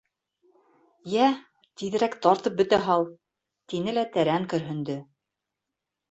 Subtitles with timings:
[1.15, 1.25] —Йә,
[1.81, 3.05] тиҙерәк тартып бөтә һал,—
[3.73, 4.97] тине лә тәрән көрһөндө.